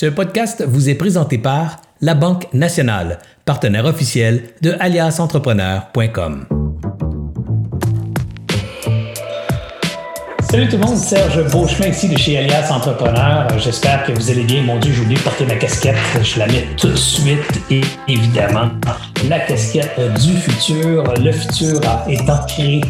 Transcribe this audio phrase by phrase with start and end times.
[0.00, 6.46] Ce podcast vous est présenté par La Banque Nationale, partenaire officiel de aliasentrepreneur.com.
[10.50, 13.46] Salut tout le monde, Serge Beauchemin ici de chez Alias Entrepreneur.
[13.58, 14.62] J'espère que vous allez bien.
[14.62, 15.96] Mon Dieu, j'ai oublié de porter ma casquette.
[16.22, 18.70] Je la mets tout de suite et évidemment,
[19.28, 21.12] la casquette du futur.
[21.22, 21.78] Le futur
[22.08, 22.80] étant créé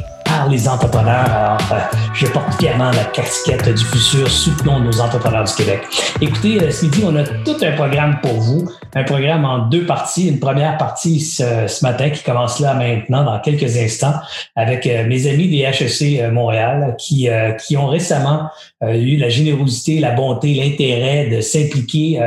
[0.49, 1.29] les entrepreneurs.
[1.31, 4.29] Alors, euh, je porte fièrement la casquette du futur.
[4.29, 5.81] Soutenons nos entrepreneurs du Québec.
[6.21, 8.69] Écoutez, euh, ce midi, on a tout un programme pour vous.
[8.95, 10.29] Un programme en deux parties.
[10.29, 14.14] Une première partie ce, matin qui commence là maintenant, dans quelques instants,
[14.57, 17.29] avec euh, mes amis des HEC Montréal qui,
[17.67, 18.49] qui ont récemment
[18.82, 22.21] eu la générosité, la bonté, l'intérêt de s'impliquer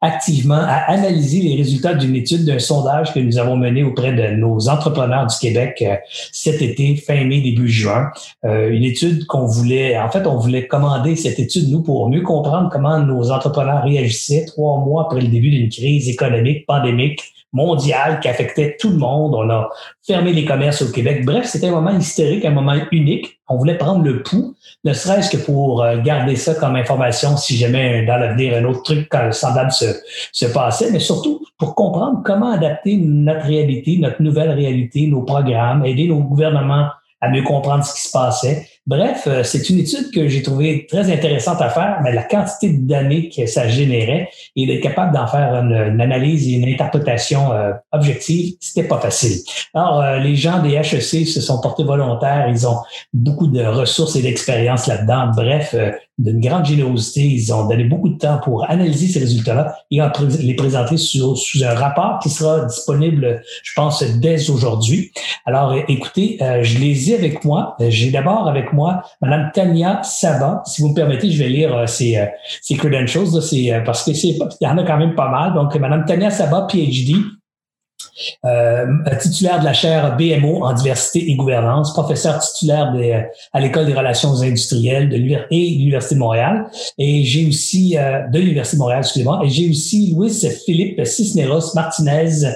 [0.00, 4.34] activement à analyser les résultats d'une étude d'un sondage que nous avons mené auprès de
[4.34, 5.84] nos entrepreneurs du Québec
[6.32, 8.10] cet été, fin mai, début juin.
[8.44, 12.22] Euh, une étude qu'on voulait, en fait, on voulait commander cette étude, nous, pour mieux
[12.22, 18.20] comprendre comment nos entrepreneurs réagissaient trois mois après le début d'une crise économique, pandémique, mondiale
[18.20, 19.34] qui affectait tout le monde.
[19.34, 19.68] On a
[20.06, 21.24] fermé les commerces au Québec.
[21.24, 23.40] Bref, c'était un moment historique, un moment unique.
[23.48, 24.54] On voulait prendre le pouls,
[24.84, 28.84] ne serait-ce que pour euh, garder ça comme information si jamais dans l'avenir un autre
[28.84, 29.86] truc semblable se,
[30.30, 35.84] se passait, mais surtout pour comprendre comment adapter notre réalité, notre nouvelle réalité, nos programmes,
[35.84, 36.86] aider nos gouvernements
[37.20, 38.66] à mieux comprendre ce qui se passait.
[38.86, 42.70] Bref, euh, c'est une étude que j'ai trouvée très intéressante à faire, mais la quantité
[42.70, 47.52] de données que ça générait et d'être capable d'en faire une, analyse et une interprétation
[47.52, 49.38] euh, objective, c'était pas facile.
[49.74, 52.78] Alors, euh, les gens des HEC se sont portés volontaires, ils ont
[53.12, 55.30] beaucoup de ressources et d'expérience là-dedans.
[55.36, 55.74] Bref,
[56.20, 57.22] d'une grande générosité.
[57.22, 60.00] Ils ont donné beaucoup de temps pour analyser ces résultats-là et
[60.40, 65.12] les présenter sous, un rapport qui sera disponible, je pense, dès aujourd'hui.
[65.46, 67.76] Alors, écoutez, euh, je les ai avec moi.
[67.88, 70.62] J'ai d'abord avec moi Madame Tania Sabat.
[70.66, 73.42] Si vous me permettez, je vais lire euh, ses, euh, credentials.
[73.42, 75.54] C'est, parce que c'est, y en a quand même pas mal.
[75.54, 77.16] Donc, Madame Tania Sabat, PhD,
[78.44, 78.86] euh,
[79.20, 83.12] titulaire de la chaire BMO en diversité et gouvernance, professeur titulaire de,
[83.52, 86.66] à l'École des relations industrielles de l'Université de Montréal.
[86.98, 90.32] Et j'ai aussi, euh, de l'Université de Montréal, excusez-moi, et j'ai aussi Louis
[90.64, 92.46] Philippe Cisneros Martinez.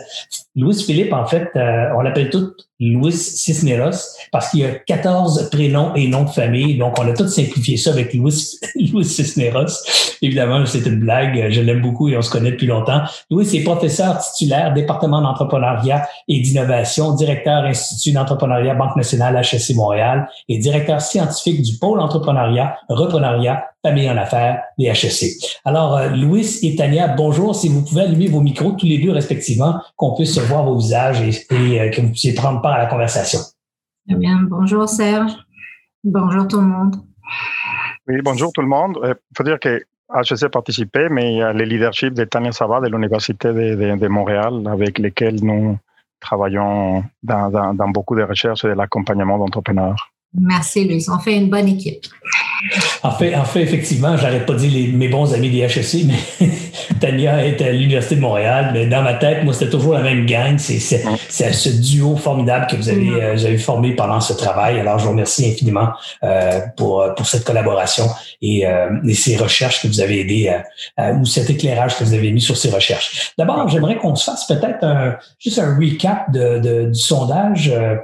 [0.57, 5.49] Louis Philippe, en fait, euh, on l'appelle tout Louis Cisneros parce qu'il y a 14
[5.51, 6.77] prénoms et noms de famille.
[6.77, 8.59] Donc, on a tout simplifié ça avec Louis,
[8.93, 9.83] Louis Cisneros.
[10.23, 11.51] Évidemment, c'est une blague.
[11.51, 13.03] Je l'aime beaucoup et on se connaît depuis longtemps.
[13.31, 20.29] Louis est professeur titulaire, département d'entrepreneuriat et d'innovation, directeur Institut d'entrepreneuriat Banque nationale HSC Montréal
[20.49, 25.61] et directeur scientifique du pôle entrepreneuriat, reprenariat, famille en affaires des HSC.
[25.65, 27.55] Alors, euh, Louis et Tania, bonjour.
[27.55, 31.21] Si vous pouvez allumer vos micros tous les deux respectivement, qu'on puisse voir vos visages
[31.21, 33.41] et, et euh, que vous puissiez prendre part à la conversation.
[34.09, 34.41] Très bien.
[34.49, 35.33] Bonjour Serge.
[36.03, 36.97] Bonjour tout le monde.
[38.07, 38.99] Oui, bonjour tout le monde.
[39.03, 39.83] Il faut dire que
[40.13, 44.63] HEC participé, mais il y a le leadership de Tania Sava de l'Université de, Montréal,
[44.71, 45.79] avec lesquels nous
[46.21, 50.11] travaillons dans, beaucoup de recherches et de l'accompagnement d'entrepreneurs.
[50.35, 51.07] Merci, Luis.
[51.09, 52.05] On fait une bonne équipe.
[53.05, 56.49] En fait, en fait effectivement, j'arrête pas de dire mes bons amis des HEC, mais
[57.01, 58.71] Tania est à l'Université de Montréal.
[58.73, 60.57] Mais dans ma tête, moi, c'était toujours la même gang.
[60.59, 63.21] C'est ce duo formidable que vous avez, mm.
[63.21, 64.81] euh, vous avez formé pendant ce travail.
[64.81, 65.91] Alors, je vous remercie infiniment
[66.23, 68.07] euh, pour, pour cette collaboration
[68.41, 70.53] et, euh, et, ces recherches que vous avez aidé
[70.97, 73.33] à, ou cet éclairage que vous avez mis sur ces recherches.
[73.37, 77.73] D'abord, j'aimerais qu'on se fasse peut-être un, juste un recap de, de du sondage.
[77.75, 77.97] Euh,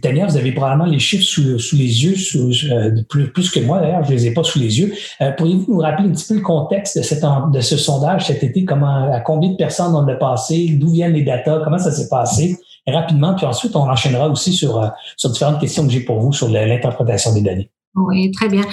[0.00, 3.60] Tania, vous avez probablement les chiffres sous, sous les yeux, sous, euh, plus, plus que
[3.60, 4.92] moi d'ailleurs, je les ai sous les yeux.
[5.20, 8.64] Euh, pourriez-vous nous rappeler un petit peu le contexte de, de ce sondage cet été,
[8.64, 12.08] comment, à combien de personnes on l'a passé, d'où viennent les datas, comment ça s'est
[12.08, 12.58] passé?
[12.86, 16.32] Rapidement, puis ensuite on enchaînera aussi sur, euh, sur différentes questions que j'ai pour vous
[16.32, 17.70] sur l'interprétation des données.
[17.94, 18.64] Oui, très bien.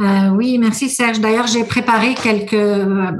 [0.00, 1.20] Euh, oui, merci Serge.
[1.20, 2.54] D'ailleurs, j'ai préparé quelques,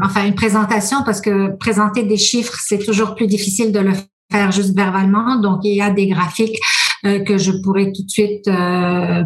[0.02, 3.92] enfin une présentation parce que présenter des chiffres, c'est toujours plus difficile de le
[4.32, 5.36] faire juste verbalement.
[5.40, 6.58] Donc, il y a des graphiques
[7.04, 8.50] que je pourrais tout de suite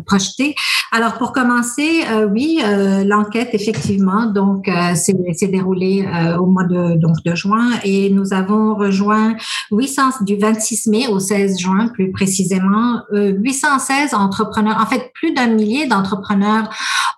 [0.04, 0.54] projeter.
[0.90, 2.60] Alors pour commencer, euh, oui,
[3.04, 6.06] l'enquête effectivement donc s'est déroulée
[6.38, 9.36] au mois de donc de juin et nous avons rejoint
[9.70, 14.78] 800 du 26 mai au 16 juin plus précisément 816 entrepreneurs.
[14.80, 16.70] En fait, plus d'un millier d'entrepreneurs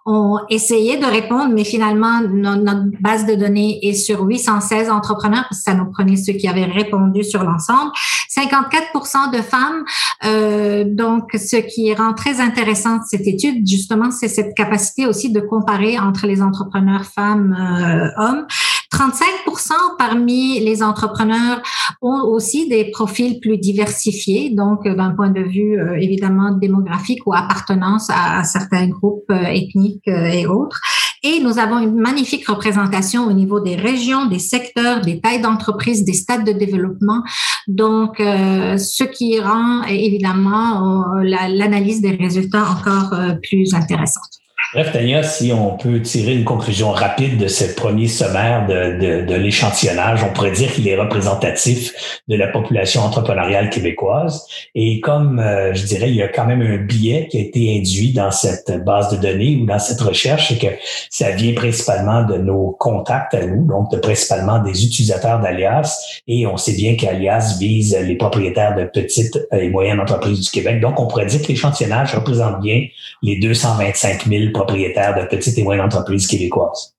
[0.07, 5.63] ont essayé de répondre, mais finalement notre base de données est sur 816 entrepreneurs parce
[5.63, 7.93] que ça nous prenait ceux qui avaient répondu sur l'ensemble.
[8.37, 9.85] 54% de femmes.
[10.25, 15.41] Euh, donc, ce qui rend très intéressant cette étude, justement, c'est cette capacité aussi de
[15.41, 18.47] comparer entre les entrepreneurs femmes, euh, hommes.
[18.93, 21.63] 35% parmi les entrepreneurs
[22.03, 27.33] ont aussi des profils plus diversifiés, donc d'un point de vue euh, évidemment démographique ou
[27.33, 30.81] appartenance à, certains groupes ethniques et autres.
[31.23, 36.05] Et nous avons une magnifique représentation au niveau des régions, des secteurs, des tailles d'entreprise,
[36.05, 37.23] des stades de développement.
[37.69, 44.40] Donc, ce qui rend évidemment l'analyse des résultats encore plus intéressante.
[44.73, 49.35] Bref, Tania, si on peut tirer une conclusion rapide de ce premier sommaire de, de,
[49.35, 54.47] l'échantillonnage, on pourrait dire qu'il est représentatif de la population entrepreneuriale québécoise.
[54.77, 57.77] Et comme euh, je dirais, il y a quand même un biais qui a été
[57.77, 60.73] induit dans cette base de données ou dans cette recherche, c'est que
[61.11, 66.21] ça vient principalement de nos contacts à nous, donc de principalement des utilisateurs d'Alias.
[66.29, 70.81] Et on sait bien qu'Alias vise les propriétaires de petites et moyennes entreprises du Québec.
[70.81, 72.87] Donc, on pourrait dire que l'échantillonnage représente bien
[73.25, 76.95] les 225 000 propriétaires de petites et moyennes entreprises québécoises.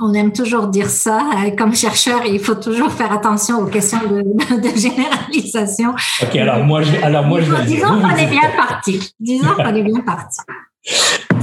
[0.00, 1.18] On, aime toujours dire ça.
[1.18, 5.94] Euh, comme chercheur, il faut toujours faire attention aux questions de, généralisation.
[6.22, 9.12] OK, alors moi, je, alors moi, je vais Disons qu'on est bien parti.
[9.18, 10.38] Disons qu'on est bien parti.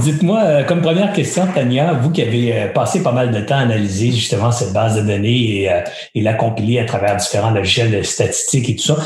[0.06, 3.56] Dites-moi, euh, comme première question, Tania, vous qui avez euh, passé pas mal de temps
[3.56, 5.80] à analyser justement cette base de données et, euh,
[6.14, 8.96] et la compiler à travers différents logiciels de statistiques et tout ça,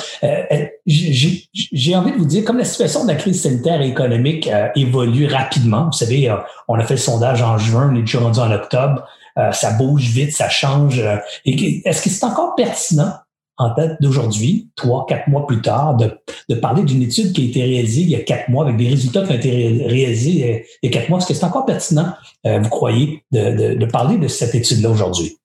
[0.87, 5.27] j'ai envie de vous dire, comme la situation de la crise sanitaire et économique évolue
[5.27, 6.35] rapidement, vous savez,
[6.69, 9.07] on a fait le sondage en juin, on est déjà rendu en octobre,
[9.53, 11.01] ça bouge vite, ça change.
[11.47, 13.13] Est-ce que c'est encore pertinent
[13.61, 17.63] en tête d'aujourd'hui, trois, quatre mois plus tard, de, parler d'une étude qui a été
[17.63, 20.91] réalisée il y a quatre mois avec des résultats qui ont été réalisés euh, il
[20.91, 21.19] y a quatre mois.
[21.19, 22.15] Est-ce que c'est encore pertinent,
[22.47, 25.40] euh, vous croyez, de parler de cette étude-là aujourd'hui?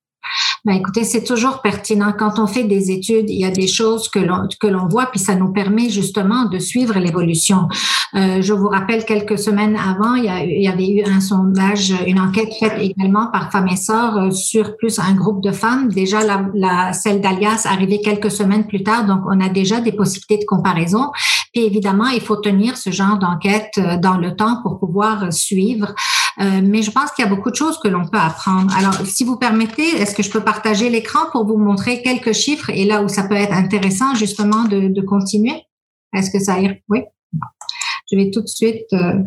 [0.66, 2.12] Ben écoutez, c'est toujours pertinent.
[2.18, 5.06] Quand on fait des études, il y a des choses que l'on que l'on voit,
[5.06, 7.68] puis ça nous permet justement de suivre l'évolution.
[8.16, 11.22] Euh, je vous rappelle quelques semaines avant, il y, a, il y, avait eu un
[11.22, 15.52] sondage, une enquête faite également par Femmes et Sœurs euh, sur plus un groupe de
[15.52, 15.90] femmes.
[15.90, 19.92] Déjà, la, la celle d'Alias arrivait quelques semaines plus tard, donc on a déjà des
[19.92, 21.12] possibilités de comparaison.
[21.54, 25.94] Puis évidemment, il faut tenir ce genre d'enquête euh, dans le temps pour pouvoir suivre.
[26.42, 28.76] Euh, mais je pense qu'il y a beaucoup de choses que l'on peut apprendre.
[28.78, 32.70] Alors, si vous permettez, est-ce que je peux partager l'écran pour vous montrer quelques chiffres
[32.70, 35.64] et là où ça peut être intéressant justement de, de continuer?
[36.14, 36.74] Est-ce que ça ira?
[36.90, 37.04] Oui.
[38.12, 38.92] Je vais tout de suite.
[38.94, 39.24] Euh,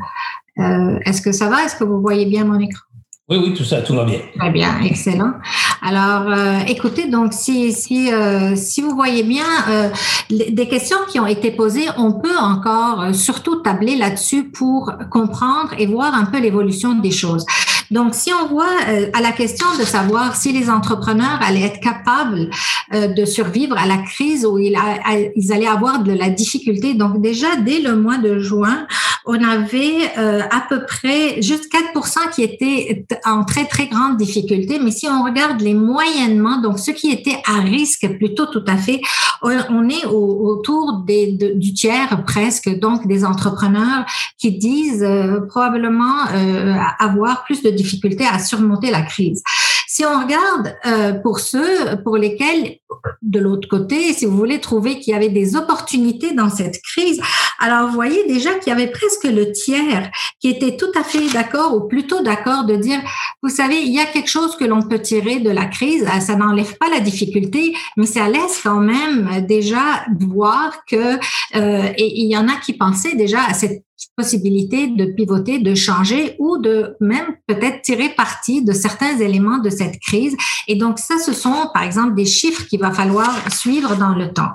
[0.59, 1.65] euh, est-ce que ça va?
[1.65, 2.88] Est-ce que vous voyez bien mon écran?
[3.31, 4.21] Oui, oui, tout ça, tout va bien.
[4.39, 5.35] Très bien, excellent.
[5.83, 9.91] Alors, euh, écoutez, donc si si euh, si vous voyez bien euh,
[10.31, 15.87] des questions qui ont été posées, on peut encore surtout tabler là-dessus pour comprendre et
[15.87, 17.45] voir un peu l'évolution des choses.
[17.90, 18.76] Donc, si on voit
[19.12, 22.50] à la question de savoir si les entrepreneurs allaient être capables
[22.93, 27.81] de survivre à la crise où ils, allaient avoir de la difficulté, donc déjà dès
[27.81, 28.87] le mois de juin,
[29.31, 34.79] on avait euh, à peu près juste 4% qui étaient en très, très grande difficulté.
[34.82, 38.76] Mais si on regarde les moyennement, donc ceux qui étaient à risque plutôt tout à
[38.76, 39.02] fait,
[39.43, 44.06] on est autour des, du tiers presque, donc des entrepreneurs
[44.38, 49.43] qui disent euh, probablement euh, avoir plus de difficultés à surmonter la crise.
[49.91, 52.77] Si on regarde euh, pour ceux pour lesquels,
[53.23, 57.21] de l'autre côté, si vous voulez trouver qu'il y avait des opportunités dans cette crise,
[57.59, 60.11] alors vous voyez déjà qu'il y avait presque le tiers
[60.41, 63.01] qui était tout à fait d'accord ou plutôt d'accord de dire,
[63.43, 66.21] vous savez, il y a quelque chose que l'on peut tirer de la crise, ah,
[66.21, 71.19] ça n'enlève pas la difficulté, mais ça laisse quand même déjà voir que,
[71.55, 73.85] euh, et il y en a qui pensaient déjà à cette
[74.17, 79.71] possibilité de pivoter, de changer ou de même peut-être tirer parti de certains éléments de
[79.71, 80.37] cette crise.
[80.69, 84.33] Et donc ça, ce sont par exemple des chiffres qu'il va falloir suivre dans le
[84.33, 84.50] temps.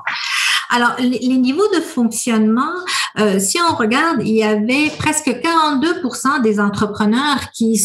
[0.76, 2.74] Alors, les niveaux de fonctionnement,
[3.20, 7.80] euh, si on regarde, il y avait presque 42% des entrepreneurs qui,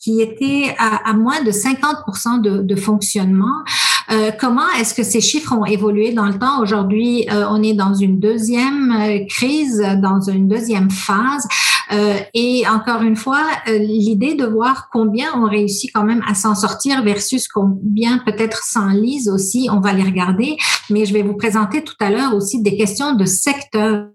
[0.00, 3.62] qui étaient à, à moins de 50 de, de fonctionnement.
[4.10, 6.60] Euh, comment est-ce que ces chiffres ont évolué dans le temps?
[6.60, 11.46] Aujourd'hui, euh, on est dans une deuxième euh, crise, dans une deuxième phase.
[11.90, 17.02] Et encore une fois, l'idée de voir combien on réussit quand même à s'en sortir
[17.02, 20.56] versus combien peut-être s'enlisent aussi, on va les regarder.
[20.90, 24.08] Mais je vais vous présenter tout à l'heure aussi des questions de secteur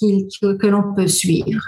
[0.00, 1.62] que l'on peut suivre.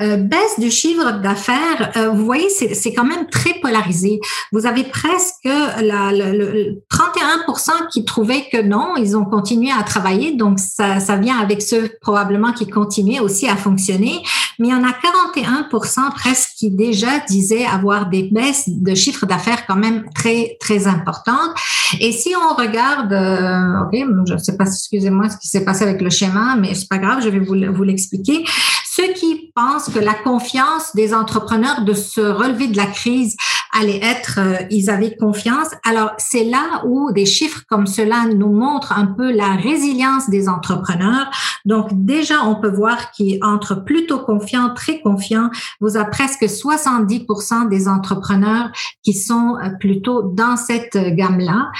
[0.00, 4.18] Euh, baisse du chiffre d'affaires, euh, vous voyez, c'est quand même très polarisé.
[4.50, 10.32] Vous avez presque la, le, 31% qui trouvaient que non, ils ont continué à travailler,
[10.36, 14.22] donc ça, ça vient avec ceux probablement qui continuaient aussi à fonctionner.
[14.58, 19.26] Mais il y en a 41% presque qui déjà disaient avoir des baisses de chiffre
[19.26, 21.50] d'affaires quand même très, très importantes.
[22.00, 25.82] Et si on regarde, euh, ok, je ne sais pas, excusez-moi ce qui s'est passé
[25.82, 28.44] avec le schéma, mais c'est pas grave, je vais vous, vous l'expliquer.
[28.96, 33.36] Ceux qui pensent que la confiance des entrepreneurs de se relever de la crise
[33.72, 35.68] allait être, euh, ils avaient confiance.
[35.84, 40.48] Alors, c'est là où des chiffres comme cela nous montrent un peu la résilience des
[40.48, 41.30] entrepreneurs.
[41.64, 47.88] Donc, déjà, on peut voir qu'entre plutôt confiants, très confiants, vous avez presque 70% des
[47.88, 48.70] entrepreneurs
[49.02, 51.70] qui sont euh, plutôt dans cette gamme-là.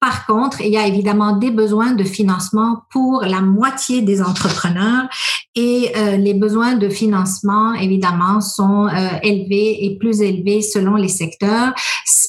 [0.00, 5.08] Par contre, il y a évidemment des besoins de financement pour la moitié des entrepreneurs
[5.54, 11.08] et euh, les besoins de financement, évidemment, sont euh, élevés et plus élevés selon les
[11.08, 11.74] secteurs,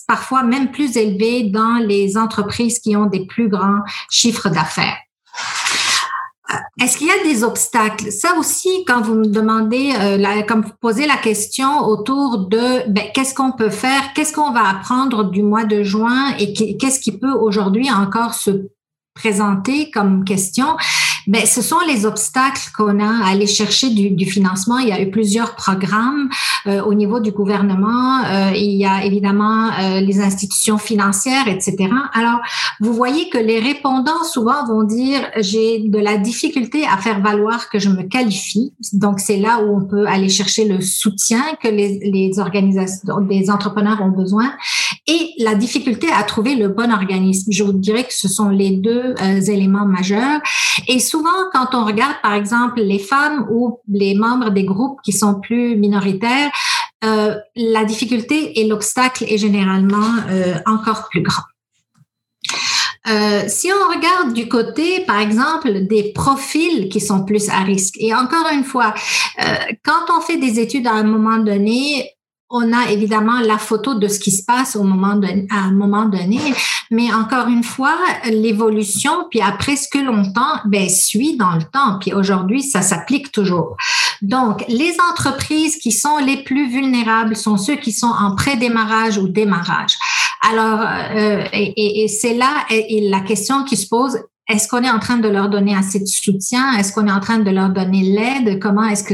[0.05, 4.97] parfois même plus élevés dans les entreprises qui ont des plus grands chiffres d'affaires.
[6.81, 8.11] Est-ce qu'il y a des obstacles?
[8.11, 12.89] Ça aussi, quand vous me demandez, euh, la, comme vous posez la question autour de
[12.89, 16.99] ben, qu'est-ce qu'on peut faire, qu'est-ce qu'on va apprendre du mois de juin et qu'est-ce
[16.99, 18.67] qui peut aujourd'hui encore se
[19.13, 20.77] présenter comme question,
[21.27, 24.77] ben, ce sont les obstacles qu'on a à aller chercher du, financement.
[24.79, 26.29] Il y a eu plusieurs programmes
[26.67, 28.23] euh, au niveau du gouvernement.
[28.23, 31.89] Euh, il y a évidemment euh, les institutions financières, etc.
[32.13, 32.39] Alors,
[32.79, 37.69] vous voyez que les répondants souvent vont dire j'ai de la difficulté à faire valoir
[37.69, 38.73] que je me qualifie.
[38.93, 43.49] Donc, c'est là où on peut aller chercher le soutien que les, les organisations, des
[43.49, 44.53] entrepreneurs ont besoin
[45.07, 47.51] et la difficulté à trouver le bon organisme.
[47.51, 49.15] Je vous dirais que ce sont les deux
[49.49, 50.41] éléments majeurs.
[51.11, 55.39] Souvent, quand on regarde, par exemple, les femmes ou les membres des groupes qui sont
[55.39, 56.51] plus minoritaires,
[57.03, 61.43] euh, la difficulté et l'obstacle est généralement euh, encore plus grand.
[63.09, 67.95] Euh, si on regarde du côté, par exemple, des profils qui sont plus à risque,
[67.97, 68.93] et encore une fois,
[69.83, 72.11] quand on fait des études à un moment donné,
[72.51, 76.05] on a évidemment la photo de ce qui se passe au moment à un moment
[76.05, 76.39] donné,
[76.91, 81.97] mais encore une fois, l'évolution, puis après ce que longtemps, ben, suit dans le temps,
[81.99, 83.77] puis aujourd'hui, ça s'applique toujours.
[84.21, 89.29] Donc, les entreprises qui sont les plus vulnérables sont ceux qui sont en pré-démarrage ou
[89.29, 89.95] démarrage.
[90.41, 94.17] Alors, euh, et, et c'est là et la question qui se pose,
[94.49, 96.73] est-ce qu'on est en train de leur donner assez de soutien?
[96.77, 98.59] Est-ce qu'on est en train de leur donner l'aide?
[98.59, 99.13] Comment est-ce que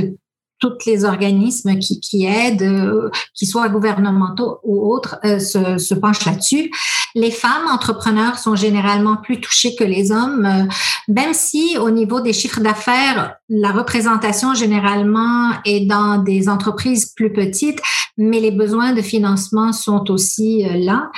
[0.59, 5.93] tous les organismes qui, qui aident, euh, qu'ils soient gouvernementaux ou autres, euh, se, se,
[5.93, 6.71] penchent là-dessus.
[7.15, 10.65] Les femmes entrepreneurs sont généralement plus touchées que les hommes, euh,
[11.07, 17.31] même si au niveau des chiffres d'affaires, la représentation généralement est dans des entreprises plus
[17.31, 17.81] petites,
[18.17, 21.11] mais les besoins de financement sont aussi là.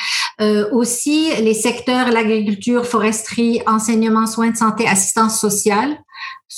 [0.72, 5.98] aussi, les secteurs, l'agriculture, foresterie, enseignement, soins de santé, assistance sociale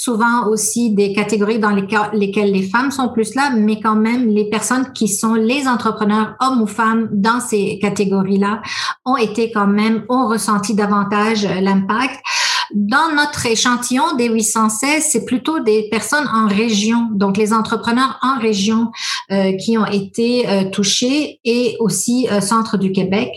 [0.03, 4.49] souvent aussi des catégories dans lesquelles les femmes sont plus là, mais quand même les
[4.49, 8.63] personnes qui sont les entrepreneurs, hommes ou femmes, dans ces catégories-là,
[9.05, 12.19] ont été quand même, ont ressenti davantage l'impact.
[12.73, 18.39] Dans notre échantillon des 816, c'est plutôt des personnes en région, donc les entrepreneurs en
[18.39, 18.91] région
[19.31, 23.29] euh, qui ont été euh, touchés et aussi euh, centre du Québec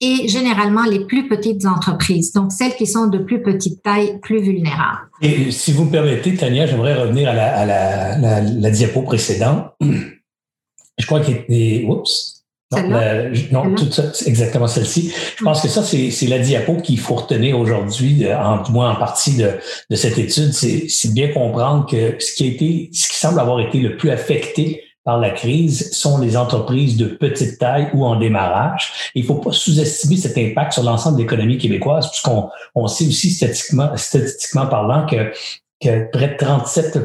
[0.00, 4.40] et généralement les plus petites entreprises, donc celles qui sont de plus petite taille, plus
[4.40, 5.08] vulnérables.
[5.20, 7.34] Et si vous me permettez, Tania, j'aimerais revenir à
[7.66, 9.72] la, diapo précédente.
[9.80, 11.84] Je crois qu'il était...
[11.88, 12.37] Oups.
[12.70, 15.12] Non, non tout ça, exactement celle-ci.
[15.38, 19.36] Je pense que ça, c'est la diapo qu'il faut retenir aujourd'hui, en moins en partie
[19.36, 19.52] de,
[19.88, 20.52] de cette étude.
[20.52, 24.10] C'est bien comprendre que ce qui a été, ce qui semble avoir été le plus
[24.10, 29.10] affecté par la crise sont les entreprises de petite taille ou en démarrage.
[29.14, 33.06] Il ne faut pas sous-estimer cet impact sur l'ensemble de l'économie québécoise, puisqu'on on sait
[33.06, 35.32] aussi statistiquement, statistiquement parlant que
[35.80, 36.98] que près de 37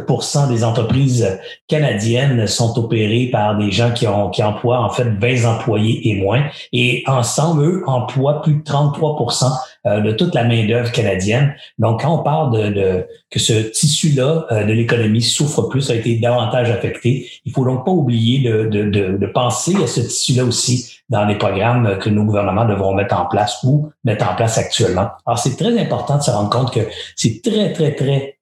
[0.49, 5.45] des entreprises canadiennes sont opérées par des gens qui, ont, qui emploient en fait 20
[5.45, 6.43] employés et moins.
[6.71, 9.51] Et ensemble, eux, emploient plus de 33%
[9.85, 11.53] euh, de toute la main-d'œuvre canadienne.
[11.77, 15.95] Donc, quand on parle de, de que ce tissu-là euh, de l'économie souffre plus, a
[15.95, 20.01] été davantage affecté, il faut donc pas oublier de, de, de, de penser à ce
[20.01, 24.35] tissu-là aussi dans les programmes que nos gouvernements devront mettre en place ou mettre en
[24.35, 25.09] place actuellement.
[25.25, 26.79] Alors, c'est très important de se rendre compte que
[27.15, 28.32] c'est très, très, très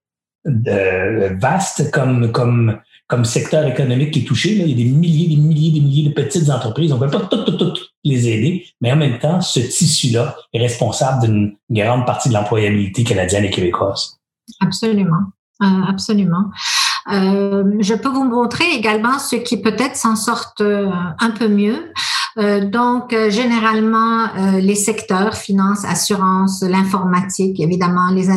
[0.45, 4.53] vaste comme, comme, comme secteur économique qui est touché.
[4.53, 6.91] Il y a des milliers, des milliers, des milliers de petites entreprises.
[6.91, 10.35] On ne peut pas toutes, toutes, toutes les aider, mais en même temps, ce tissu-là
[10.53, 14.17] est responsable d'une grande partie de l'employabilité canadienne et québécoise.
[14.59, 15.31] Absolument.
[15.61, 16.49] Euh, absolument.
[17.11, 21.91] Euh, je peux vous montrer également ceux qui peut-être s'en sortent euh, un peu mieux.
[22.37, 28.27] Euh, donc, euh, généralement, euh, les secteurs, finance, assurance, l'informatique, évidemment, les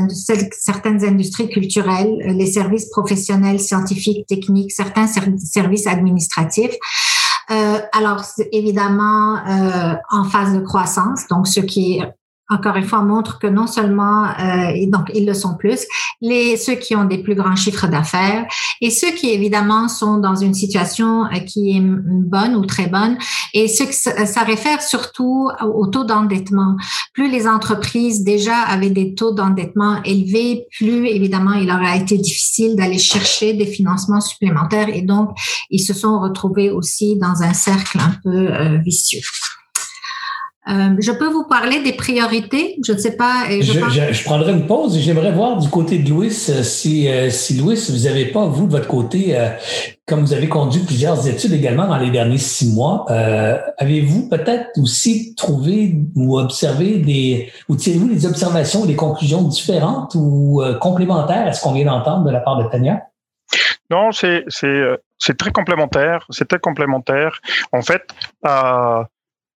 [0.52, 6.74] certaines industries culturelles, les services professionnels, scientifiques, techniques, certains services administratifs.
[7.92, 9.38] alors, évidemment,
[10.10, 12.14] en phase de croissance, donc ce qui est
[12.50, 15.86] encore une fois, montrent que non seulement, euh, donc ils le sont plus,
[16.20, 18.46] les ceux qui ont des plus grands chiffres d'affaires
[18.82, 23.16] et ceux qui évidemment sont dans une situation euh, qui est bonne ou très bonne.
[23.54, 23.94] Et ce que
[24.26, 26.76] ça, réfère surtout au taux d'endettement.
[27.14, 32.18] Plus les entreprises déjà avaient des taux d'endettement élevés, plus évidemment il leur a été
[32.18, 35.30] difficile d'aller chercher des financements supplémentaires et donc
[35.70, 39.20] ils se sont retrouvés aussi dans un cercle un peu euh, vicieux.
[40.66, 42.78] Euh, je peux vous parler des priorités?
[42.84, 43.44] Je ne sais pas.
[43.50, 47.28] Je, je, prendrai une pause et j'aimerais voir du côté de Louis euh, si, euh,
[47.28, 49.36] si Louis, vous n'avez pas, vous, de votre côté,
[50.06, 53.04] comme vous avez conduit plusieurs études également dans les derniers six mois,
[53.78, 60.62] avez-vous peut-être aussi trouvé ou observé des, ou tirez-vous des observations, des conclusions différentes ou
[60.80, 63.02] complémentaires à ce qu'on vient d'entendre de la part de Tania?
[63.90, 64.82] Non, c'est, c'est,
[65.18, 66.26] c'est très complémentaire.
[66.30, 67.40] C'est très complémentaire.
[67.72, 68.02] En fait,
[68.46, 69.04] euh,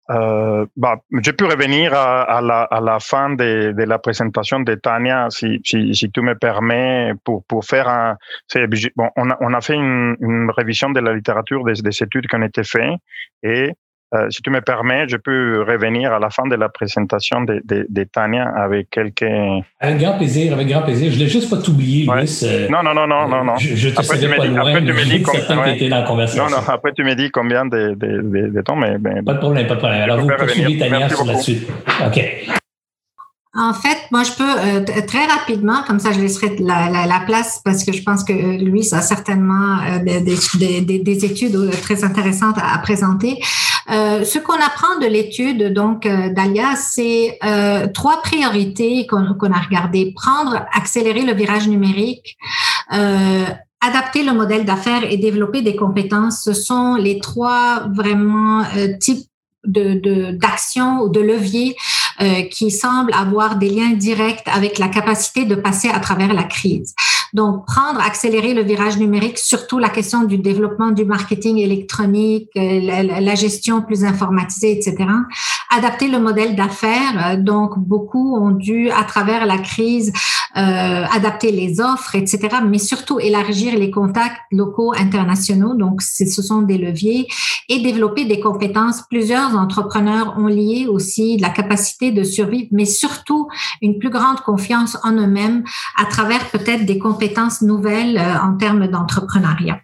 [0.09, 4.61] euh, bah, je peux revenir à, à, la, à la, fin de, de, la présentation
[4.61, 8.15] de Tania, si, si, si, tu me permets, pour, pour faire un.
[8.95, 12.27] Bon, on, a, on a fait une, une, révision de la littérature des, des études
[12.27, 12.99] qui ont été faites
[13.43, 13.71] et
[14.15, 17.61] euh, si tu me permets, je peux revenir à la fin de la présentation de,
[17.65, 19.25] de, de Tania avec quelques.
[19.81, 21.11] Avec grand plaisir, avec grand plaisir.
[21.11, 22.23] Je ne l'ai juste pas t'oublier, ouais.
[22.43, 23.57] Euh, non, non, non, non, non, non.
[23.57, 25.61] Je, je te après, tu pas loin, après, tu me dis combien.
[25.61, 25.89] Ouais.
[25.89, 26.45] Dans la conversation.
[26.45, 28.97] Non, non, après, tu me dis combien de, de, temps, mais.
[29.23, 30.01] pas de problème, pas de problème.
[30.01, 31.67] Alors, vous poursuivez Tania sur la suite.
[32.05, 32.56] OK.
[33.59, 37.19] En fait, moi, je peux euh, très rapidement, comme ça, je laisserai la, la, la,
[37.21, 41.55] place parce que je pense que lui, ça a certainement euh, des, des, des, études
[41.55, 43.39] euh, très intéressantes à, présenter.
[43.89, 47.39] Euh, ce qu'on apprend de l'étude, donc, d'Alia, c'est
[47.95, 50.13] trois priorités qu'on a regardées.
[50.15, 52.37] Prendre, accélérer le virage numérique,
[52.91, 56.43] adapter le modèle d'affaires et développer des compétences.
[56.43, 58.63] Ce sont les trois vraiment
[58.99, 59.25] types
[59.65, 61.75] de d'actions ou de leviers
[62.21, 66.43] euh, qui semblent avoir des liens directs avec la capacité de passer à travers la
[66.43, 66.95] crise.
[67.33, 73.03] Donc, prendre, accélérer le virage numérique, surtout la question du développement du marketing électronique, euh,
[73.19, 75.05] la, gestion plus informatisée, etc.
[75.69, 77.33] Adapter le modèle d'affaires.
[77.33, 80.11] Euh, donc, beaucoup ont dû, à travers la crise,
[80.55, 82.57] euh, adapter les offres, etc.
[82.65, 85.75] Mais surtout élargir les contacts locaux, internationaux.
[85.75, 87.27] Donc, ce sont des leviers
[87.69, 89.03] et développer des compétences.
[89.09, 93.47] Plusieurs entrepreneurs ont lié aussi la capacité de survivre, mais surtout
[93.81, 95.63] une plus grande confiance en eux-mêmes
[95.97, 99.79] à travers peut-être des compétences nouvelles euh, en termes d'entrepreneuriat.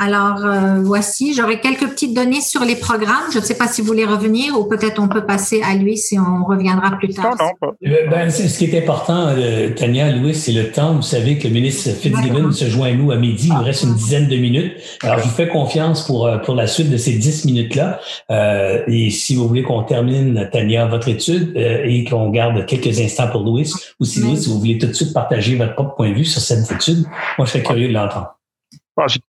[0.00, 3.32] Alors, euh, voici, j'aurai quelques petites données sur les programmes.
[3.32, 5.98] Je ne sais pas si vous voulez revenir ou peut-être on peut passer à lui
[5.98, 7.34] si on reviendra plus tard.
[7.36, 7.72] Non, non.
[7.84, 9.34] Euh, ben, ce qui est important,
[9.74, 10.94] Tania, Louis, c'est le temps.
[10.94, 13.48] Vous savez que le ministre Fitzgibbon se joint à nous à midi.
[13.48, 14.74] Il nous reste une dizaine de minutes.
[15.02, 17.98] Alors, je vous fais confiance pour, pour la suite de ces dix minutes-là.
[18.86, 23.42] et si vous voulez qu'on termine, Tania, votre étude et qu'on garde quelques instants pour
[23.42, 26.14] Louis, ou si Louis, si vous voulez tout de suite partager votre propre point de
[26.14, 27.04] vue sur cette étude,
[27.36, 28.37] moi, je serais curieux de l'entendre.
[29.00, 29.20] Ah, si,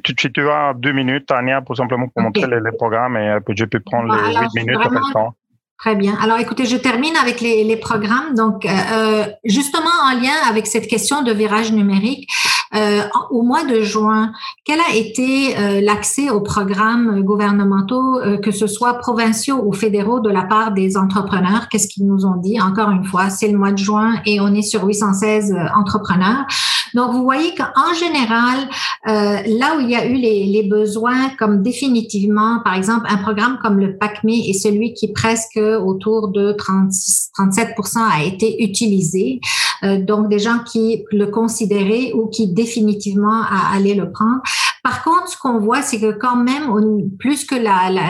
[0.00, 4.12] tu, as deux minutes, Tania, pour simplement pour montrer les, programmes et je peux prendre
[4.12, 5.34] les huit minutes le temps.
[5.78, 6.16] Très bien.
[6.22, 8.34] Alors, écoutez, je termine avec les, les programmes.
[8.36, 12.30] Donc, euh, euh, justement, en lien avec cette question de virage numérique,
[12.74, 14.32] euh, au mois de juin,
[14.64, 20.20] quel a été euh, l'accès aux programmes gouvernementaux, euh, que ce soit provinciaux ou fédéraux,
[20.20, 21.68] de la part des entrepreneurs?
[21.68, 22.60] Qu'est-ce qu'ils nous ont dit?
[22.60, 26.46] Encore une fois, c'est le mois de juin et on est sur 816 entrepreneurs.
[26.94, 28.68] Donc, vous voyez qu'en général,
[29.04, 33.58] là où il y a eu les, les, besoins, comme définitivement, par exemple, un programme
[33.62, 39.40] comme le PACME est celui qui presque autour de 36, 37% a été utilisé.
[39.82, 43.42] Donc, des gens qui le considéraient ou qui définitivement
[43.74, 44.40] aller le prendre.
[44.82, 47.54] Par contre, ce qu'on voit, c'est que quand même, plus que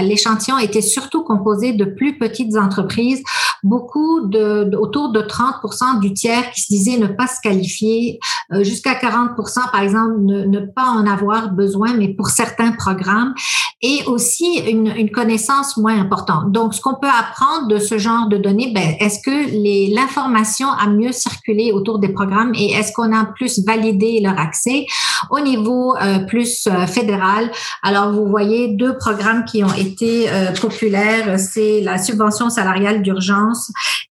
[0.03, 3.23] l'échantillon était surtout composé de plus petites entreprises,
[3.63, 8.19] beaucoup de, autour de 30% du tiers qui se disait ne pas se qualifier,
[8.53, 13.35] euh, jusqu'à 40% par exemple ne, ne, pas en avoir besoin, mais pour certains programmes,
[13.83, 16.53] et aussi une, une connaissance moins importante.
[16.53, 20.87] Donc, ce qu'on peut apprendre de ce genre de données, ben, est-ce que l'information a
[20.87, 24.87] mieux circulé autour des programmes et est-ce qu'on a plus validé leur accès?
[25.31, 27.51] Au niveau euh, plus euh, fédérale.
[27.83, 33.52] Alors, vous voyez deux programmes qui ont été euh, populaires, c'est la subvention salariale d'urgence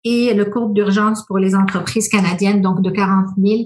[0.03, 3.63] et le cours d'urgence pour les entreprises canadiennes, donc de 40 000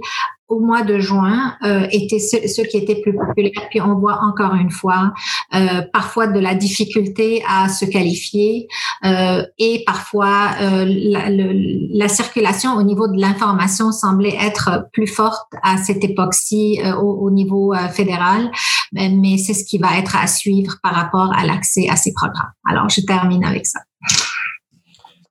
[0.54, 3.68] au mois de juin euh, étaient ceux, qui étaient plus populaires.
[3.70, 5.14] Puis on voit encore une fois
[5.56, 8.68] euh, parfois de la difficulté à se qualifier
[9.06, 15.52] euh, et parfois euh, la, la, circulation au niveau de l'information semblait être plus forte
[15.64, 18.52] à cette époque-ci euh, au, au, niveau fédéral.
[18.92, 22.52] Mais c'est ce qui va être à suivre par rapport à l'accès à ces programmes.
[22.70, 23.80] Alors je termine avec ça.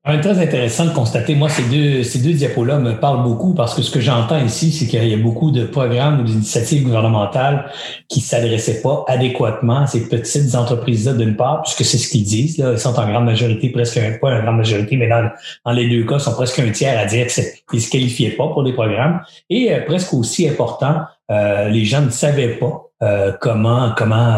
[0.04, 3.82] Très intéressant de constater, moi, ces deux, ces deux diapos-là me parlent beaucoup parce que
[3.82, 7.70] ce que j'entends ici, c'est qu'il y a beaucoup de programmes ou d'initiatives gouvernementales
[8.08, 12.24] qui ne s'adressaient pas adéquatement à ces petites entreprises-là, d'une part, puisque c'est ce qu'ils
[12.24, 12.58] disent.
[12.58, 12.72] Là.
[12.72, 15.30] Ils sont en grande majorité, presque pas en grande majorité, mais dans,
[15.72, 18.48] les deux cas, ils sont presque un tiers à dire qu'ils ne se qualifiaient pas
[18.48, 19.20] pour des programmes.
[19.50, 24.36] Et euh, presque aussi important, euh, les gens ne savaient pas euh, comment, comment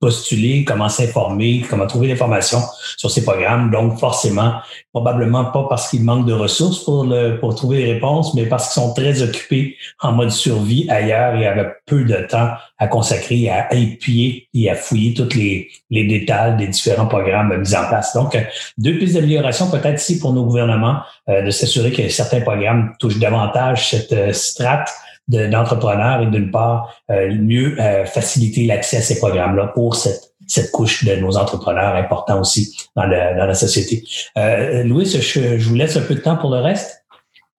[0.00, 2.60] postuler, comment s'informer, comment trouver l'information
[2.96, 3.70] sur ces programmes.
[3.70, 4.54] Donc, forcément,
[4.92, 8.72] probablement pas parce qu'ils manquent de ressources pour, le, pour trouver les réponses, mais parce
[8.72, 13.48] qu'ils sont très occupés en mode survie ailleurs et avec peu de temps à consacrer
[13.50, 18.14] à épier et à fouiller tous les, les détails des différents programmes mis en place.
[18.14, 18.38] Donc,
[18.76, 23.18] deux pistes d'amélioration peut-être ici pour nos gouvernements, euh, de s'assurer que certains programmes touchent
[23.18, 24.90] davantage cette euh, strate
[25.28, 30.70] d'entrepreneurs et d'une part, euh, mieux euh, faciliter l'accès à ces programmes-là pour cette, cette
[30.70, 34.02] couche de nos entrepreneurs importants aussi dans, dans la société.
[34.36, 35.20] Euh, Louis, je,
[35.58, 37.04] je, vous laisse un peu de temps pour le reste.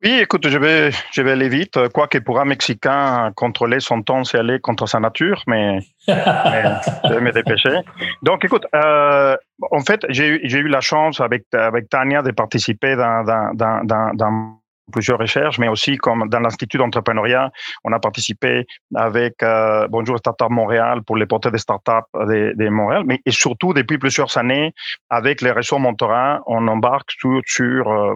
[0.01, 1.77] Oui, écoute, je vais, je vais aller vite.
[1.93, 6.15] Quoique pour un Mexicain, contrôler son temps, c'est aller contre sa nature, mais, mais
[7.03, 7.81] je vais me dépêcher.
[8.23, 9.35] Donc, écoute, euh,
[9.71, 14.58] en fait, j'ai eu, eu la chance avec, avec Tania de participer dans
[14.89, 17.51] plusieurs recherches, mais aussi comme dans l'Institut d'entrepreneuriat,
[17.83, 22.69] on a participé avec euh, Bonjour Startup Montréal pour les portées des startups de, de
[22.69, 24.73] Montréal, mais et surtout depuis plusieurs années
[25.09, 28.15] avec les réseaux Montora, on embarque sur, sur euh,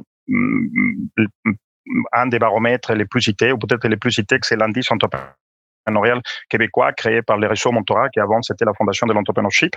[2.11, 6.21] un des baromètres les plus cités, ou peut-être les plus cités, que c'est l'indice entrepreneurial
[6.49, 9.75] québécois créé par les réseaux Montora, qui avant c'était la fondation de l'entrepreneurship.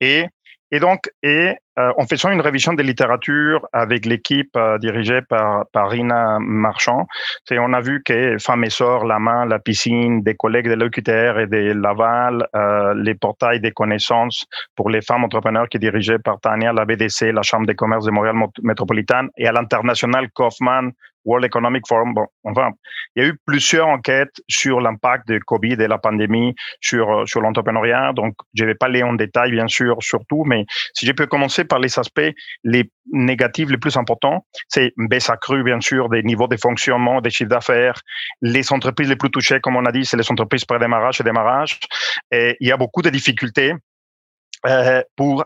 [0.00, 0.26] Et
[0.72, 5.66] et donc, et euh, en faisant une révision de littérature avec l'équipe euh, dirigée par,
[5.72, 7.06] par Rina Marchand,
[7.52, 11.46] on a vu que Femmes et La Main, La Piscine, des collègues de l'EQTR et
[11.46, 16.40] de Laval, euh, les portails des connaissances pour les femmes entrepreneurs qui est dirigé par
[16.40, 20.90] Tania, la BDC, la Chambre des commerces de Montréal métropolitaine et à l'international Kaufman
[21.24, 22.14] World Economic Forum.
[22.14, 22.70] Bon, enfin,
[23.14, 27.26] il y a eu plusieurs enquêtes sur l'impact de Covid et la pandémie sur, euh,
[27.26, 28.12] sur l'entrepreneuriat.
[28.14, 31.26] Donc, je vais pas aller en détail, bien sûr, sur tout, mais si je peux
[31.26, 32.32] commencer par les aspects
[32.64, 37.20] les négatifs les plus importants, c'est une baisse accrue, bien sûr, des niveaux de fonctionnement,
[37.20, 38.00] des chiffres d'affaires.
[38.40, 41.80] Les entreprises les plus touchées, comme on a dit, c'est les entreprises pré-démarrage et démarrage.
[42.30, 43.74] Et il y a beaucoup de difficultés
[44.66, 45.44] euh, pour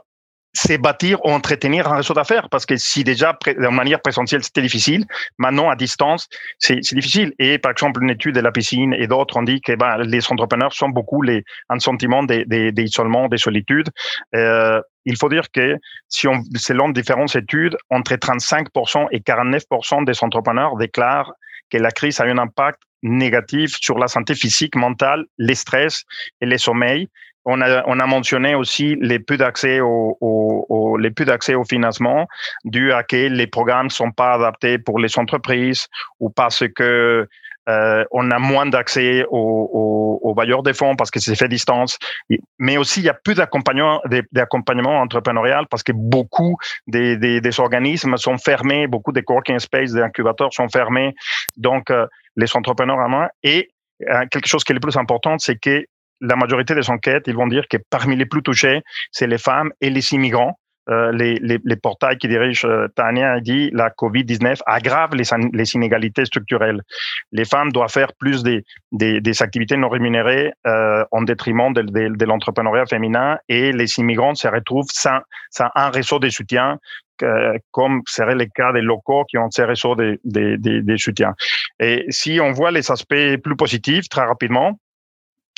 [0.54, 4.62] c'est bâtir ou entretenir un réseau d'affaires parce que si déjà de manière présentielle c'était
[4.62, 5.04] difficile,
[5.36, 7.32] maintenant à distance c'est difficile.
[7.38, 10.20] Et par exemple une étude de la piscine et d'autres ont dit que ben, les
[10.30, 13.90] entrepreneurs sont beaucoup les un sentiment d'isolement, de, de, solitude.
[14.36, 15.76] Euh, il faut dire que
[16.08, 21.32] si on selon différentes études, entre 35% et 49% des entrepreneurs déclarent
[21.70, 26.04] que la crise a un impact négatif sur la santé physique, mentale, les stress
[26.40, 27.08] et les sommeils.
[27.46, 31.64] On a, on a mentionné aussi les peu d'accès au, au, les peu d'accès au
[31.64, 32.26] financement
[32.64, 35.86] dû à que les programmes sont pas adaptés pour les entreprises
[36.20, 37.28] ou parce que
[37.68, 41.98] euh, on a moins d'accès aux, aux, bailleurs des fonds parce que c'est fait distance.
[42.58, 47.60] Mais aussi, il y a peu d'accompagnement, d'accompagnement entrepreneurial parce que beaucoup des, des, des,
[47.60, 51.14] organismes sont fermés, beaucoup des coworking space, des incubateurs sont fermés.
[51.56, 53.28] Donc, euh, les entrepreneurs à moins.
[53.42, 53.70] Et
[54.10, 55.84] euh, quelque chose qui est le plus important, c'est que
[56.20, 59.72] la majorité des enquêtes, ils vont dire que parmi les plus touchés, c'est les femmes
[59.80, 60.58] et les immigrants.
[60.90, 65.74] Euh, les, les, les, portails qui dirigent euh, Tania dit la Covid-19 aggrave les, les,
[65.74, 66.82] inégalités structurelles.
[67.32, 71.80] Les femmes doivent faire plus des, des, des activités non rémunérées euh, en détriment de,
[71.80, 75.20] de, de l'entrepreneuriat féminin et les immigrants se retrouvent sans,
[75.50, 76.78] sans un réseau de soutien
[77.70, 81.34] comme serait le cas des locaux qui ont ces réseaux de, de, de, de soutien.
[81.78, 84.78] Et si on voit les aspects plus positifs très rapidement,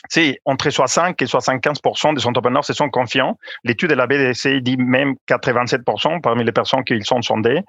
[0.08, 3.38] c'est entre 60 et 75% des entrepreneurs se sont confiants.
[3.64, 7.60] L'étude de la BDC dit même 87% parmi les personnes qui sont sondées.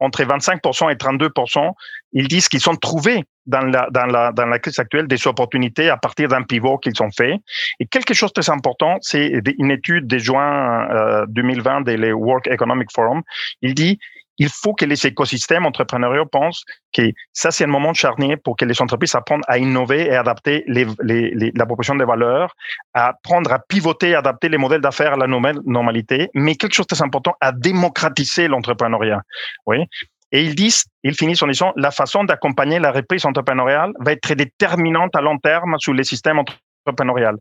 [0.00, 1.72] Entre 25% et 32%
[2.12, 5.90] ils disent qu'ils ont trouvé dans la, dans la, dans la crise actuelle des opportunités
[5.90, 7.36] à partir d'un pivot qu'ils ont fait.
[7.80, 12.12] Et quelque chose de très important, c'est une étude de juin euh, 2020 de le
[12.12, 13.22] World Economic Forum.
[13.62, 13.98] Il dit
[14.38, 18.64] il faut que les écosystèmes entrepreneuriaux pensent que ça, c'est un moment charnier pour que
[18.64, 22.54] les entreprises apprennent à innover et adapter les, les, la proposition de valeur,
[22.94, 26.86] à apprendre à pivoter, adapter les modèles d'affaires à la nouvelle normalité, mais quelque chose
[26.86, 29.22] de très important, à démocratiser l'entrepreneuriat.
[29.66, 29.84] Oui.
[30.30, 34.34] Et ils disent, ils finissent en disant, la façon d'accompagner la reprise entrepreneuriale va être
[34.34, 36.38] déterminante à long terme sur les systèmes
[36.86, 37.38] entrepreneuriaux.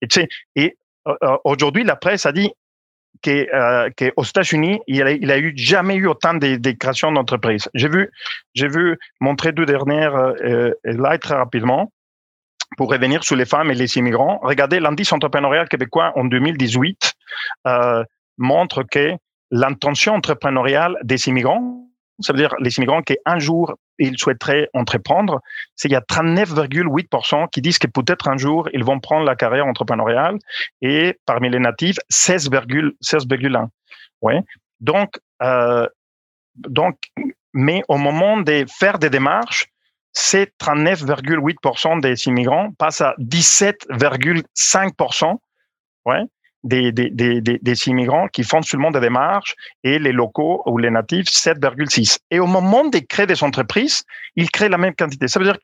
[0.00, 0.08] Et,
[0.56, 2.50] et euh, euh, aujourd'hui, la presse a dit,
[3.28, 7.68] euh, qu'aux États-Unis, il a, il a eu jamais eu autant de, de créations d'entreprises.
[7.74, 8.10] J'ai vu,
[8.54, 11.92] j'ai vu montrer deux dernières euh, slides très rapidement
[12.76, 14.38] pour revenir sur les femmes et les immigrants.
[14.42, 17.14] Regardez, l'indice entrepreneurial québécois en 2018
[17.66, 18.04] euh,
[18.38, 19.16] montre que
[19.50, 21.89] l'intention entrepreneuriale des immigrants.
[22.20, 25.40] Ça veut dire les immigrants qui un jour ils souhaiteraient entreprendre,
[25.76, 29.36] c'est il y a 39,8% qui disent que peut-être un jour ils vont prendre la
[29.36, 30.38] carrière entrepreneuriale
[30.80, 33.68] et parmi les natifs 16,1.
[34.22, 34.40] Ouais.
[34.80, 35.86] Donc euh,
[36.54, 36.96] donc
[37.52, 39.66] mais au moment de faire des démarches,
[40.12, 45.36] c'est 39,8% des immigrants passent à 17,5%
[46.06, 46.22] ouais,
[46.64, 50.90] des, des, des, des, immigrants qui font seulement des démarches et les locaux ou les
[50.90, 52.18] natifs 7,6.
[52.30, 54.04] Et au moment de créer des entreprises,
[54.36, 55.28] ils créent la même quantité.
[55.28, 55.58] Ça veut dire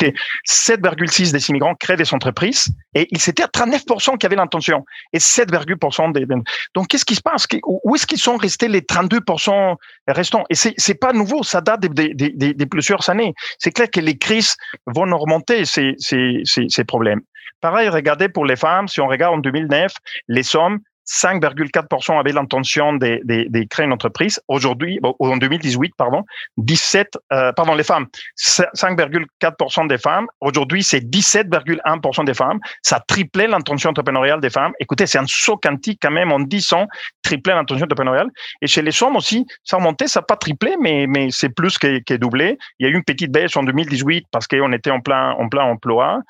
[0.00, 0.06] que
[0.48, 5.18] 7,6 des immigrants créent des entreprises et ils étaient à 39% qui avaient l'intention et
[5.18, 6.26] 7,% des.
[6.74, 7.46] Donc, qu'est-ce qui se passe?
[7.62, 9.76] Où est-ce qu'ils sont restés les 32%
[10.08, 10.44] restants?
[10.48, 13.34] Et c'est, pas nouveau, ça date de, plusieurs années.
[13.58, 17.20] C'est clair que les crises vont augmenter ces, ces, ces, ces problèmes.
[17.60, 19.92] Pareil, regardez pour les femmes, si on regarde en 2009,
[20.28, 24.40] les sommes 5,4% avaient l'intention de, créer une entreprise.
[24.48, 26.24] Aujourd'hui, en 2018, pardon,
[26.58, 28.06] 17, euh, pardon, les femmes,
[28.38, 30.26] 5,4% des femmes.
[30.40, 32.60] Aujourd'hui, c'est 17,1% des femmes.
[32.82, 34.72] Ça a triplé l'intention entrepreneuriale des femmes.
[34.78, 36.86] Écoutez, c'est un saut quantique quand même en 10 ans,
[37.22, 38.28] triplé l'intention entrepreneuriale.
[38.62, 41.76] Et chez les hommes aussi, ça a monté, ça n'a pas triplé, mais, c'est plus
[41.78, 42.56] que doublé.
[42.78, 45.48] Il y a eu une petite baisse en 2018 parce qu'on était en plein, en
[45.48, 46.20] plein emploi.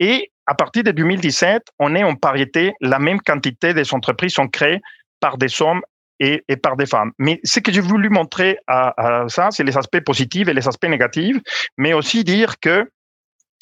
[0.00, 4.48] Et à partir de 2017, on est en parité, la même quantité des entreprises sont
[4.48, 4.80] créées
[5.20, 5.82] par des hommes
[6.20, 7.12] et, par des femmes.
[7.18, 10.86] Mais ce que j'ai voulu montrer à, ça, c'est les aspects positifs et les aspects
[10.86, 11.36] négatifs,
[11.76, 12.90] mais aussi dire que,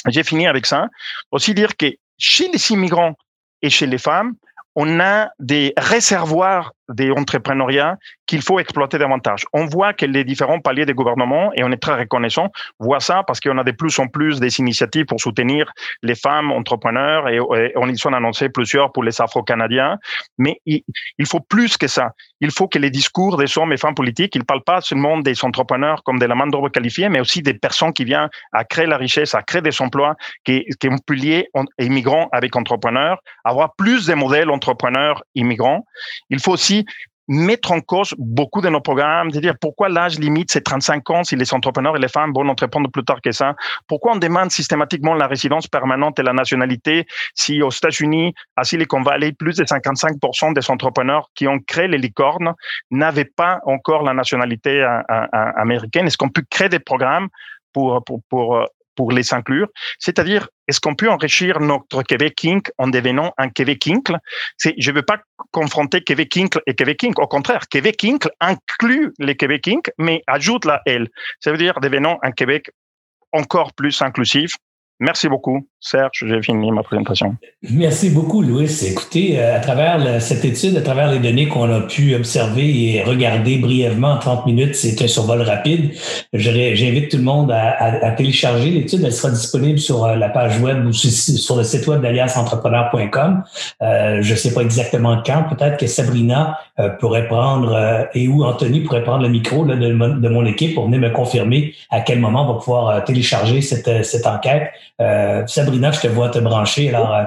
[0.07, 0.87] j'ai fini avec ça,
[1.33, 1.87] aussi dire que
[2.19, 3.17] chez les immigrants
[3.63, 4.35] et chez les femmes,
[4.77, 7.97] on a des réservoirs d'entrepreneuriat
[8.27, 9.45] qu'il faut exploiter davantage.
[9.53, 13.23] On voit que les différents paliers des gouvernements, et on est très reconnaissant, voient ça
[13.27, 15.73] parce qu'on a de plus en plus des initiatives pour soutenir
[16.03, 17.39] les femmes entrepreneurs et,
[17.77, 19.99] on y sont annoncés plusieurs pour les Afro-Canadiens.
[20.39, 20.83] Mais il,
[21.27, 22.11] faut plus que ça.
[22.41, 25.45] Il faut que les discours des hommes et femmes politiques, ils parlent pas seulement des
[25.45, 28.87] entrepreneurs comme de la main d'œuvre qualifiée, mais aussi des personnes qui viennent à créer
[28.87, 33.75] la richesse, à créer des emplois, qui, qui ont pu lier immigrants avec entrepreneurs, avoir
[33.77, 35.87] plus de modèles entrepreneurs immigrants.
[36.31, 36.76] Il faut aussi
[37.29, 41.25] mettre en cause beaucoup de nos programmes, de dire pourquoi l'âge limite c'est 35 ans
[41.25, 43.55] si les entrepreneurs et les femmes vont entreprendre plus tard que ça.
[43.89, 49.03] Pourquoi on demande systématiquement la résidence permanente et la nationalité si aux États-Unis, à Silicon
[49.03, 52.55] Valley, plus de 55% des entrepreneurs qui ont créé les licornes
[52.91, 56.07] n'avaient pas encore la nationalité euh, euh, euh, américaine?
[56.07, 57.29] Est-ce qu'on peut créer des programmes
[57.73, 59.69] pour, pour pour les inclure.
[59.99, 62.71] C'est-à-dire, est-ce qu'on peut enrichir notre Québec Inc.
[62.79, 64.11] en devenant un Québec Inc.
[64.59, 65.19] Je ne veux pas
[65.53, 66.59] confronter Québec Inc.
[66.67, 67.19] et Québec Inc.
[67.19, 68.27] Au contraire, Québec Inc.
[68.41, 71.09] inclut les Québec Inc., mais ajoute la L.
[71.41, 72.71] Ça veut dire devenant un Québec
[73.33, 74.55] encore plus inclusif.
[74.99, 75.67] Merci beaucoup.
[75.79, 77.37] Serge, j'ai fini ma présentation.
[77.71, 78.71] Merci beaucoup, Louis.
[78.87, 83.03] Écoutez, euh, à travers cette étude, à travers les données qu'on a pu observer et
[83.03, 85.93] regarder brièvement en 30 minutes, c'est un survol rapide.
[86.33, 89.03] J'invite tout le monde à, télécharger l'étude.
[89.05, 93.45] Elle sera disponible sur euh, la page web ou sur le site web d'aliasentrepreneur.com.
[93.83, 95.45] Euh, je ne sais pas exactement quand.
[95.55, 96.59] Peut-être que Sabrina
[97.01, 101.11] pourrait prendre et ou Anthony pourrait prendre le micro de, mon équipe pour venir me
[101.11, 104.71] confirmer à quel moment on va pouvoir télécharger cette enquête.
[104.99, 106.95] Sabrina, je te vois te brancher.
[106.95, 107.25] Euh,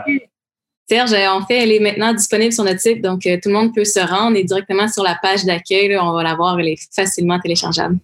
[0.90, 3.76] Serge, en fait, elle est maintenant disponible sur notre site, donc euh, tout le monde
[3.76, 6.96] peut se rendre et directement sur la page d'accueil, on va la voir, elle est
[6.96, 8.00] facilement téléchargeable.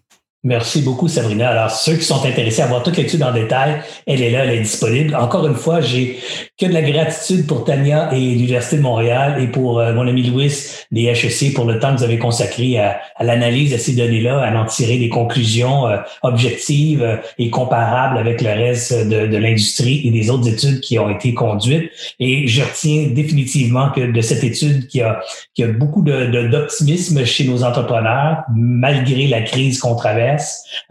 [0.46, 1.50] Merci beaucoup, Sabrina.
[1.50, 4.52] Alors, ceux qui sont intéressés à voir toute l'étude en détail, elle est là, elle
[4.52, 5.16] est disponible.
[5.16, 6.20] Encore une fois, j'ai
[6.60, 10.22] que de la gratitude pour Tania et l'Université de Montréal et pour euh, mon ami
[10.22, 10.54] Louis
[10.92, 14.56] des HEC pour le temps que vous avez consacré à, l'analyse de ces données-là, à
[14.56, 20.12] en tirer des conclusions euh, objectives euh, et comparables avec le reste de, l'industrie et
[20.12, 21.90] des autres études qui ont été conduites.
[22.20, 25.22] Et je retiens définitivement que de cette étude qui a,
[25.60, 30.35] a beaucoup d'optimisme chez nos entrepreneurs, malgré la crise qu'on traverse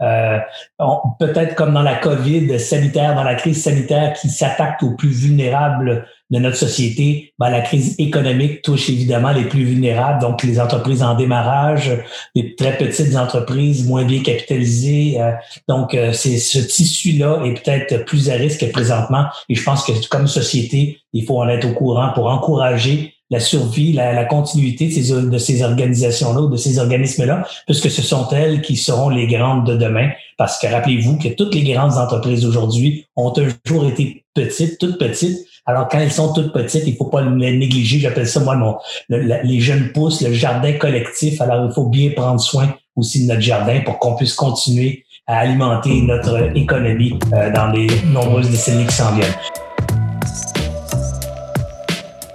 [0.01, 0.39] euh,
[1.19, 6.05] peut-être comme dans la COVID sanitaire, dans la crise sanitaire qui s'attaque aux plus vulnérables
[6.31, 11.03] de notre société, ben, la crise économique touche évidemment les plus vulnérables, donc les entreprises
[11.03, 11.91] en démarrage,
[12.33, 15.21] les très petites entreprises moins bien capitalisées.
[15.21, 15.31] Euh,
[15.67, 19.25] donc, euh, c'est ce tissu-là est peut-être plus à risque présentement.
[19.49, 23.39] Et je pense que comme société, il faut en être au courant pour encourager la
[23.39, 28.61] survie, la, continuité de ces, de ces organisations-là de ces organismes-là, puisque ce sont elles
[28.61, 30.09] qui seront les grandes de demain.
[30.37, 34.99] Parce que rappelez-vous que toutes les grandes entreprises aujourd'hui ont un jour été petites, toutes
[34.99, 35.39] petites.
[35.65, 37.99] Alors, quand elles sont toutes petites, il faut pas les négliger.
[37.99, 38.77] J'appelle ça, moi, mon,
[39.09, 41.41] les jeunes pousses, le jardin collectif.
[41.41, 45.39] Alors, il faut bien prendre soin aussi de notre jardin pour qu'on puisse continuer à
[45.39, 49.33] alimenter notre économie euh, dans les nombreuses décennies qui s'en viennent.